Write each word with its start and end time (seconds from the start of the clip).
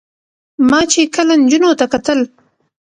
ما 0.69 0.81
چې 0.91 1.01
کله 1.15 1.33
نجونو 1.43 1.71
ته 1.79 1.85
کتل 1.93 2.19